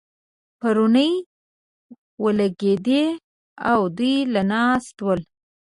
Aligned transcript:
پېرونی 0.59 1.11
ولګېدې 2.23 3.03
او 3.71 3.79
دوی 3.97 4.15
لا 4.33 4.41
ناست 4.51 4.95
ول. 5.05 5.21